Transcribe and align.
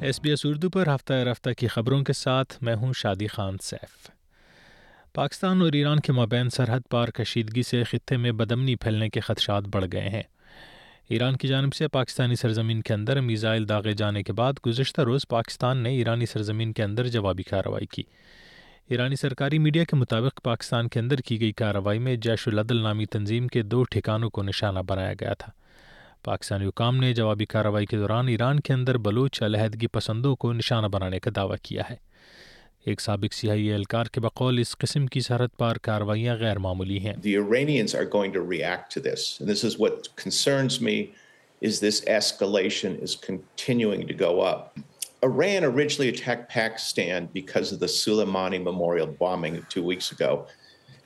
S 0.00 0.20
B 0.22 0.30
S 0.30 0.46
Urdu 0.46 0.70
پر 0.70 0.94
ہفتہ 0.94 1.12
رفتہ 1.12 1.50
کی 1.58 1.66
خبروں 1.66 2.04
کے 2.04 2.12
ساتھ 2.12 2.62
میں 2.62 2.74
ہوں 2.74 2.92
شادی 2.92 3.26
خان 3.26 3.56
سیف۔ 3.62 4.10
پاکستان 5.14 5.60
اور 5.60 5.72
ایران 5.72 6.00
کے 6.00 6.12
مابین 6.12 6.50
سرحد 6.50 6.80
پار 6.90 7.08
کشیدگی 7.08 7.62
سے 7.62 7.84
خطے 7.84 8.16
میں 8.16 8.32
بدمنی 8.32 8.76
پھیلنے 8.76 9.08
کے 9.08 9.20
خدشات 9.20 9.62
بڑھ 9.62 9.84
گئے 9.92 10.08
ہیں۔ 10.08 10.22
ایران 11.08 11.36
کی 11.36 11.48
جانب 11.48 11.74
سے 11.74 11.88
پاکستانی 11.88 12.34
سرزمین 12.34 12.82
کے 12.82 12.94
اندر 12.94 13.20
میزائل 13.20 13.68
داغے 13.68 13.92
جانے 13.92 14.22
کے 14.22 14.32
بعد 14.32 14.52
گزشتہ 14.66 15.00
روز 15.00 15.28
پاکستان 15.28 15.78
نے 15.78 15.90
ایرانی 15.90 16.26
سرزمین 16.26 16.72
کے 16.72 16.82
اندر 16.82 17.08
جوابی 17.08 17.42
کارروائی 17.42 17.86
کی۔ 17.86 18.02
ایرانی 18.88 19.16
سرکاری 19.16 19.58
میڈیا 19.58 19.84
کے 19.84 19.96
مطابق 19.96 20.42
پاکستان 20.42 20.88
کے 20.88 21.00
اندر 21.00 21.16
کی 21.16 21.40
گئی 21.40 21.52
کارروائی 21.52 21.98
میں 21.98 22.16
جیش 22.16 22.48
العدل 22.48 22.82
نامی 22.82 23.06
تنظیم 23.06 23.46
کے 23.46 23.62
دو 23.62 23.84
ٹھکانوں 23.84 24.30
کو 24.30 24.42
نشانہ 24.42 24.78
بنایا 24.86 25.12
گیا 25.12 25.34
تھا۔ 25.34 25.52
پاکستانی 26.24 26.66
حکام 26.66 26.96
نے 26.96 27.12
جوابی 27.14 27.46
کارروائی 27.46 27.86
کے 27.86 27.96
دوران 27.96 28.28
ایران 28.28 28.60
کے 28.60 28.72
اندر 28.72 28.98
بلوچ 29.06 29.42
علیحدگی 29.42 29.86
پسندوں 29.92 30.34
کو 30.36 30.52
نشانہ 30.52 30.86
بنانے 30.92 31.18
کا 31.20 31.30
دعویٰ 31.36 31.56
کیا 31.62 31.82
ہے 31.90 31.96
ایک 32.86 33.00
سابق 33.00 33.34
سیائی 33.34 33.70
اہلکار 33.72 34.06
کے 34.12 34.20
بقول 34.20 34.58
اس 34.58 34.76
قسم 34.78 35.06
کی 35.06 35.20
سرحد 35.20 35.56
پار 35.58 35.76
کارروائیاں 35.88 36.36
غیر 36.40 36.58
معمولی 36.66 36.98
ہیں 36.98 37.14
The 37.22 37.36
Iranians 37.38 37.94
are 37.94 38.04
going 38.16 38.32
to 38.36 38.42
react 38.52 38.92
to 38.96 39.02
this. 39.08 39.24
And 39.40 39.50
this 39.52 39.64
is 39.70 39.78
what 39.78 40.08
concerns 40.22 40.80
me 40.80 40.96
is 41.60 41.80
this 41.80 42.00
escalation 42.16 42.96
is 43.02 43.16
continuing 43.26 44.06
to 44.06 44.14
go 44.14 44.40
up. 44.40 44.78
Iran 45.22 45.64
originally 45.64 46.08
attacked 46.08 46.48
Pakistan 46.48 47.28
because 47.32 47.72
of 47.72 47.80
the 47.80 47.86
Soleimani 47.86 48.62
Memorial 48.62 49.06
bombing 49.06 49.64
two 49.68 49.82
weeks 49.82 50.12
ago. 50.12 50.46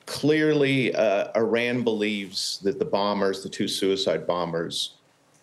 Clearly, 0.06 0.94
uh, 0.94 1.28
Iran 1.36 1.82
believes 1.84 2.58
that 2.64 2.78
the 2.78 2.84
bombers, 2.84 3.42
the 3.42 3.48
two 3.48 3.68
suicide 3.68 4.26
bombers, 4.26 4.82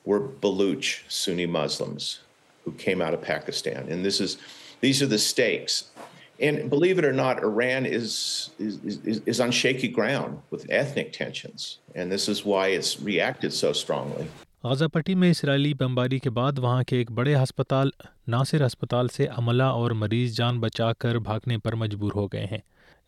were 0.05 0.19
Baluch 0.19 1.01
Sunni 1.07 1.45
Muslims 1.45 2.19
who 2.65 2.71
came 2.73 3.01
out 3.01 3.13
of 3.13 3.21
Pakistan. 3.21 3.87
And 3.89 4.05
this 4.05 4.19
is, 4.21 4.37
these 4.81 5.01
are 5.01 5.07
the 5.07 5.19
stakes. 5.19 5.85
And 6.41 6.69
believe 6.69 6.97
it 6.99 7.05
or 7.05 7.11
not, 7.11 7.43
Iran 7.43 7.85
is, 7.85 8.51
is, 8.59 8.79
is, 8.83 9.21
is 9.25 9.39
on 9.41 9.51
shaky 9.51 9.89
ground 9.89 10.41
with 10.51 10.65
ethnic 10.69 11.11
tensions. 11.11 11.79
And 11.95 12.11
this 12.11 12.29
is 12.29 12.45
why 12.45 12.67
it's 12.67 12.99
reacted 13.01 13.53
so 13.53 13.73
strongly. 13.73 14.27
Gaza 14.63 14.85
پٹی 14.93 15.13
میں 15.15 15.29
اسرائیلی 15.31 15.73
بمباری 15.73 16.17
کے 16.19 16.29
بعد 16.29 16.57
وہاں 16.59 16.83
کے 16.87 16.97
ایک 16.97 17.11
بڑے 17.19 17.35
ہسپتال 17.35 17.89
ناصر 18.27 18.65
ہسپتال 18.65 19.07
سے 19.07 19.27
عملہ 19.37 19.63
اور 19.63 19.91
مریض 19.91 20.35
جان 20.37 20.59
بچا 20.59 20.91
کر 20.93 21.19
بھاگنے 21.27 21.57
پر 21.57 21.75
مجبور 21.83 22.11
ہو 22.15 22.27
گئے 22.27 22.45
ہیں 22.45 22.57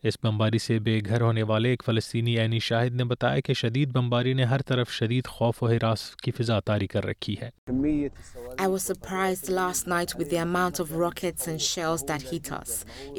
اس 0.04 0.16
بمباری 0.22 0.58
سے 0.58 0.78
بے 0.86 0.98
گھر 1.06 1.20
ہونے 1.20 1.42
والے 1.48 1.68
ایک 1.70 1.82
فلسطینی 1.86 2.38
عینی 2.40 2.58
شاہد 2.68 2.94
نے 3.00 3.04
بتایا 3.10 3.40
کہ 3.46 3.54
شدید 3.54 3.92
بمباری 3.92 4.32
نے 4.34 4.44
ہر 4.52 4.60
طرف 4.66 4.90
شدید 4.92 5.26
خوف 5.26 5.62
و 5.62 5.66
حراس 5.68 6.04
کی 6.22 6.30
فضا 6.38 6.58
طاری 6.66 6.86
کر 6.94 7.04
رکھی 7.06 7.34
ہے 7.40 7.50
I 8.62 8.66
was 8.72 8.86
surprised 8.90 9.48
last 9.58 9.86
night 9.92 10.14
with 10.18 10.28
the 10.32 10.40
amount 10.46 10.80
of 10.84 10.90
rockets 11.02 11.46
and 11.52 11.62
shells 11.66 12.02
that 12.08 12.26
hit 12.32 12.50
us. 12.56 12.72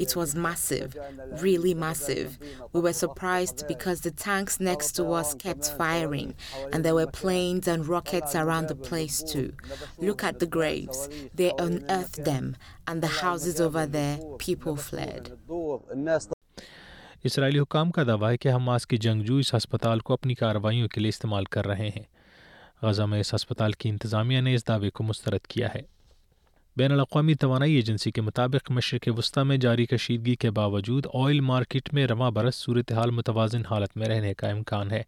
It 0.04 0.14
was 0.18 0.34
massive, 0.46 0.94
really 1.44 1.72
massive. 1.86 2.36
We 2.74 2.82
were 2.86 2.94
surprised 3.00 3.64
because 3.72 4.04
the 4.06 4.14
tanks 4.26 4.60
next 4.70 5.00
to 5.00 5.08
us 5.20 5.34
kept 5.46 5.72
firing 5.80 6.30
and 6.72 6.84
there 6.84 6.96
were 7.00 7.10
planes 7.22 7.72
and 7.74 7.90
rockets 7.96 8.38
around 8.44 8.68
the 8.68 8.80
place 8.90 9.18
too. 9.32 9.48
Look 10.10 10.28
at 10.30 10.38
the 10.44 10.52
graves. 10.58 11.02
They 11.42 11.50
unearthed 11.66 12.22
them 12.30 12.54
and 12.86 13.08
the 13.08 13.14
houses 13.24 13.60
over 13.68 13.86
there, 13.98 14.16
people 14.48 14.76
fled. 14.76 15.32
اسرائیلی 17.24 17.58
حکام 17.58 17.90
کا 17.90 18.02
دعویٰ 18.02 18.30
ہے 18.30 18.36
کہ 18.36 18.52
Hamas 18.52 18.86
کی 18.86 18.96
جنگجو 18.96 19.36
اس 19.36 19.54
ہسپتال 19.54 19.98
کو 19.98 20.12
اپنی 20.12 20.34
کارروائیوں 20.34 20.88
کے 20.88 21.00
لیے 21.00 21.08
استعمال 21.08 21.44
کر 21.44 21.66
رہے 21.66 21.88
ہیں۔ 21.88 22.02
غزہ 22.82 23.02
میں 23.02 23.20
اس 23.20 23.34
ہسپتال 23.34 23.72
کی 23.72 23.88
انتظامیہ 23.88 24.40
نے 24.40 24.54
اس 24.54 24.68
دعوے 24.68 24.90
کو 24.90 25.04
مسترد 25.04 25.46
کیا 25.46 25.68
ہے۔ 25.74 25.80
بین 26.76 26.92
الاقوامی 26.92 27.34
توانائی 27.34 27.74
ایجنسی 27.74 28.10
کے 28.10 28.20
مطابق 28.20 28.70
مشرق 28.70 29.08
وسطی 29.18 29.42
میں 29.42 29.56
جاری 29.56 29.86
کشیدگی 29.86 30.34
کے 30.34 30.50
باوجود 30.50 31.06
آئل 31.14 31.40
مارکیٹ 31.40 31.94
میں 31.94 32.06
رواں 32.06 32.30
برس 32.30 32.54
صورتحال 32.54 33.10
متوازن 33.10 33.62
حالت 33.70 33.96
میں 33.96 34.06
رہنے 34.06 34.34
کا 34.34 34.48
امکان 34.48 34.90
ہے۔ 34.90 35.02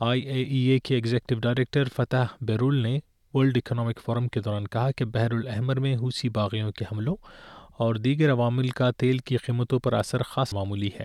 آئی 0.00 0.20
اے 0.20 0.42
ای 0.42 0.58
اے 0.58 0.78
کے 0.78 0.94
ایگزیکٹو 0.94 1.34
ڈائریکٹر 1.34 1.84
فتح 1.96 2.26
بیرول 2.40 2.76
نے 2.76 2.98
ورلڈ 3.34 3.56
اکنامک 3.56 4.00
فورم 4.04 4.28
کے 4.28 4.40
دوران 4.40 4.66
کہا 4.66 4.90
کہ 4.90 5.04
بحر 5.04 5.30
الاحمر 5.30 5.80
میں 5.80 5.96
حوثی 5.96 6.28
باغیوں 6.28 6.72
کے 6.72 6.84
حملوں 6.92 7.16
اور 7.76 7.94
دیگر 7.94 8.30
عوامل 8.30 8.68
کا 8.68 8.90
تیل 8.90 9.18
کی 9.18 9.36
قیمتوں 9.36 9.78
پر 9.78 9.92
اثر 9.92 10.22
خاص 10.22 10.54
معمولی 10.54 10.90
ہے۔ 11.00 11.04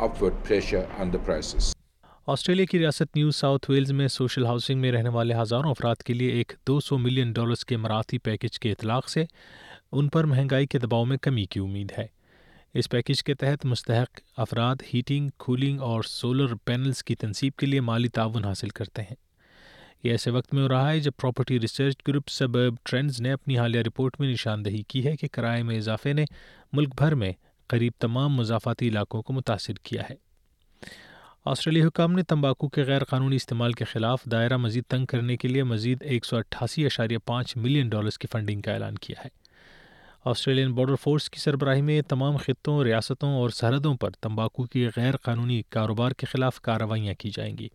Upward 0.00 0.42
pressure 0.44 0.86
on 0.98 1.12
the 1.12 1.22
prices. 1.26 1.74
Australia 2.26 2.64
کی 2.64 2.78
ریاست 2.78 3.16
نیو 3.16 3.30
ساؤتھ 3.30 3.70
ویلز 3.70 3.92
میں 3.92 4.08
سوشل 4.08 4.46
ہاؤسنگ 4.46 4.80
میں 4.80 4.92
رہنے 4.92 5.08
والے 5.08 5.34
ہزاروں 5.34 5.70
افراد 5.70 5.94
کے 5.96 6.14
لیے 6.14 6.32
ایک 6.32 6.52
دو 6.66 6.78
سو 6.80 6.98
ملین 6.98 7.32
ڈالرز 7.32 7.64
کے 7.64 7.76
مراعاتی 7.76 8.18
پیکج 8.18 8.58
کے 8.58 8.72
اطلاق 8.72 9.08
سے 9.08 9.24
ان 9.92 10.08
پر 10.08 10.24
مہنگائی 10.24 10.66
کے 10.66 10.78
دباؤ 10.78 11.04
میں 11.04 11.16
کمی 11.16 11.44
کی 11.44 11.60
امید 11.60 11.92
ہے 11.98 12.06
اس 12.74 12.90
پیکج 12.90 13.22
کے 13.24 13.34
تحت 13.34 13.64
مستحق 13.66 14.20
افراد 14.36 14.82
ہیٹنگ، 14.94 15.28
کولنگ 15.36 15.80
اور 15.80 16.02
سولر 16.02 16.54
پینلز 16.64 17.02
کی 17.04 17.14
تنصیب 17.14 17.56
کے 17.56 17.66
لیے 17.66 17.80
مالی 17.80 18.08
تعاون 18.08 18.44
حاصل 18.44 18.68
کرتے 18.68 19.02
ہیں 19.02 19.16
یہ 20.04 20.10
ایسے 20.10 20.30
وقت 20.30 20.54
میں 20.54 20.62
ہو 20.62 20.68
رہا 20.68 20.90
ہے 20.92 21.00
جب 21.00 21.12
property 21.16 21.60
research 21.60 21.96
group 22.08 22.28
suburb 22.28 22.74
trends 22.84 23.20
نے 23.20 23.32
اپنی 23.32 23.58
حالیہ 23.58 23.80
رپورٹ 23.80 24.20
میں 24.20 24.28
نشاندہی 24.28 24.82
کی 24.82 25.06
ہے 25.06 25.16
کہ 25.16 25.28
کرائے 25.32 25.62
میں 25.62 25.78
اضافے 25.78 26.12
نے 26.12 26.24
ملک 26.72 26.94
بھر 26.98 27.14
میں 27.14 27.32
قریب 27.70 27.92
تمام 27.98 28.34
مضافاتی 28.34 28.88
علاقوں 28.88 29.22
کو 29.22 29.32
متاثر 29.32 29.72
کیا 29.72 30.02
ہے۔ 30.10 30.14
آسٹریلی 31.44 31.82
حکام 31.82 32.12
نے 32.12 32.22
تمباکو 32.22 32.68
کے 32.68 32.82
غیر 32.82 33.04
قانونی 33.04 33.36
استعمال 33.36 33.72
کے 33.72 33.84
خلاف 33.84 34.24
دائرہ 34.24 34.56
مزید 34.56 34.84
تنگ 34.88 35.06
کرنے 35.06 35.36
کے 35.36 35.48
لیے 35.48 35.64
مزید 35.64 36.02
ایک 36.02 36.24
سو 36.24 36.36
اٹھاسی 36.36 36.86
اشاریہ 36.86 37.18
پانچ 37.18 37.56
ملین 37.56 37.88
ڈالرز 37.88 38.18
کی 38.18 38.28
فنڈنگ 38.32 38.60
کا 38.60 38.72
اعلان 38.72 38.94
کیا 38.94 39.24
ہے۔ 39.24 39.28
آسٹریلین 40.24 40.72
بارڈر 40.72 40.94
فورس 40.94 41.30
کی 41.30 41.40
سربراہی 41.40 41.82
میں 41.82 42.02
تمام 42.02 42.36
خطوں، 42.36 42.84
ریاستوں 42.84 43.34
اور 43.34 43.50
سرحدوں 43.50 43.94
پر 43.94 44.10
تمباکو 44.10 44.64
کی 44.64 44.88
غیر 44.96 45.16
قانونی 45.16 45.62
کاروبار 45.68 46.10
کے 46.10 46.26
خلاف 46.26 46.60
کارروائیاں 46.60 47.14
کی 47.14 47.30
جائیں 47.36 47.58
گی۔ 47.58 47.68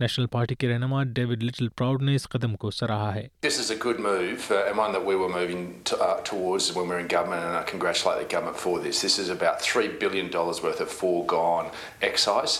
نیشنل 0.00 0.26
پارٹی 0.26 0.54
کے 0.54 0.68
رہنما 0.68 1.02
ڈیوڈ 1.06 1.42
لٹل 1.42 1.68
پراؤڈ 1.68 2.02
نے 2.02 2.14
اس 2.14 2.28
قدم 2.28 2.54
کو 2.56 2.70
سراہا 2.70 3.14
ہے 3.14 3.26
this 3.42 3.58
is 3.60 3.70
a 3.70 3.76
good 3.84 3.98
move 4.00 4.10
and 4.10 4.78
one 4.78 4.92
the 4.92 4.98
we 5.04 5.14
were 5.14 5.28
moving 5.30 5.66
towards 5.84 6.70
one 6.76 6.88
we 6.88 6.94
are 6.94 7.00
in 7.00 7.06
government 7.06 7.34
and 7.34 7.56
I 7.56 7.64
congratulate 7.70 8.20
the 8.20 8.34
government 8.34 8.56
for 8.58 8.78
this 8.80 9.04
this 9.04 9.18
is 9.20 9.30
about 9.30 9.62
3 9.68 9.88
billion 10.00 10.28
dollars 10.28 10.64
worth 10.64 10.80
of 10.80 10.92
forgone 11.32 11.68
excise 12.00 12.58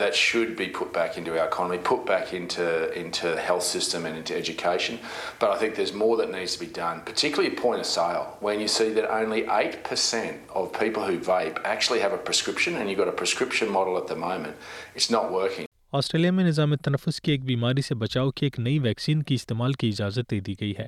that 0.00 0.14
should 0.16 0.56
be 0.58 0.66
put 0.70 0.94
back 0.94 1.18
into 1.18 1.32
our 1.32 1.40
economy 1.40 1.78
put 1.84 2.06
back 2.08 2.34
into 2.34 2.68
into 2.94 3.34
health 3.48 3.64
system 3.66 4.04
and 4.04 4.16
into 4.16 4.34
education 4.34 4.96
but 5.40 5.44
I 5.44 5.58
think 5.58 5.76
there 5.76 5.86
is 5.86 5.94
more 5.96 6.16
that 6.18 6.30
needs 6.30 6.56
to 6.56 6.64
be 6.64 6.72
done 6.74 7.04
particularly 7.04 7.56
point 7.62 7.86
of 7.86 7.92
sale 7.92 8.44
when 8.44 8.60
you 8.60 8.68
see 8.68 8.90
that 8.94 9.10
only 9.10 9.44
8% 9.50 10.32
of 10.54 10.78
people 10.78 11.00
who 11.02 11.12
vape 11.26 11.60
actually 11.64 12.02
have 12.02 12.14
a 12.14 12.24
prescription 12.24 12.76
and 12.76 12.90
you 12.90 12.98
got 12.98 13.08
a 13.08 13.16
prescription 13.18 13.72
model 13.72 13.96
at 13.96 14.08
the 14.10 14.20
moment 14.20 14.94
it's 14.94 15.10
not 15.10 15.30
working 15.32 15.72
Australia 15.96 16.30
میں 16.30 16.44
نظام 16.44 16.76
تنفس 16.76 17.20
کی 17.20 17.30
ایک 17.30 17.44
بیماری 17.44 17.82
سے 17.82 17.94
بچاؤ 17.94 18.30
کی 18.30 18.46
ایک 18.46 18.60
نئی 18.60 18.78
ویکسین 18.78 19.22
کی 19.22 19.34
استعمال 19.34 19.72
کی 19.72 19.88
اجازت 19.88 20.30
دے 20.30 20.40
دی 20.40 20.54
گئی 20.60 20.74
ہے۔ 20.78 20.86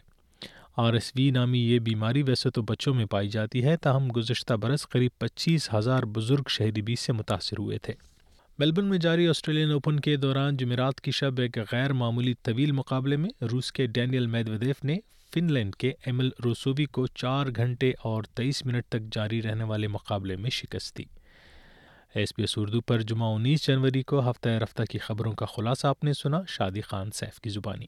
آر 0.77 0.95
ایس 0.95 1.13
وی 1.17 1.31
نامی 1.31 1.59
یہ 1.59 1.79
بیماری 1.79 2.23
ویسے 2.23 2.51
تو 2.51 2.63
بچوں 2.63 2.95
میں 2.95 3.07
پائی 3.07 3.29
جاتی 3.29 3.65
ہے، 3.65 3.77
تاہم 3.77 4.09
گزشتہ 4.17 4.55
برس 4.55 4.89
قریب 4.89 5.11
پچیس 5.19 5.75
ہزار 5.75 6.03
بزرگ 6.03 6.43
شہری 6.49 6.83
بھی 6.83 6.97
سے 6.97 7.13
متاثر 7.13 7.59
ہوئے 7.59 7.79
تھے۔ 7.79 7.93
میلبرن 8.59 8.87
میں 8.87 8.99
جاری 8.99 9.29
آسٹریلین 9.29 9.71
اوپن 9.71 10.01
کے 10.01 10.17
دوران 10.17 10.57
جمعرات 10.57 11.01
کی 11.01 11.11
شب 11.11 11.41
ایک 11.41 11.59
غیر 11.73 11.93
معمولی 11.93 12.35
طویل 12.43 12.73
مقابلے 12.73 13.17
میں 13.17 13.45
روس 13.53 13.73
کے 13.73 13.87
ڈینیل 13.87 14.27
میدودیف 14.27 14.85
نے 14.85 14.97
فن 15.35 15.53
لینڈ 15.53 15.77
کے 15.77 15.93
ایمل 16.07 16.31
روسووی 16.45 16.85
کو 16.85 17.07
چار 17.07 17.47
گھنٹے 17.57 17.93
اور 18.03 18.23
تیئیس 18.23 18.67
منٹ 18.67 18.85
تک 18.89 19.01
جاری 19.13 19.43
رہنے 19.43 19.65
والے 19.65 19.89
مقابلے 19.89 20.37
میں 20.37 20.51
شکست 20.51 20.99
دی۔ 20.99 21.05
ایس 22.17 22.35
پی 22.35 22.43
ایس 22.43 22.59
اردو 22.59 22.81
پر 22.81 23.01
جمعہ 23.01 23.35
انیس 23.35 23.67
جنوری 23.67 24.03
کو 24.03 24.31
ہفتہ 24.31 24.49
رفتہ 24.49 24.83
کی 24.83 24.99
خبروں 24.99 25.33
کا 25.33 25.47
خلاصہ 25.47 25.87
آپ 25.87 26.05
نے 26.05 26.13
سنا، 26.13 26.41
شادی 26.49 26.81
خان 26.81 27.11
سیف 27.11 27.41
کی 27.41 27.51
زبانی۔ 27.51 27.87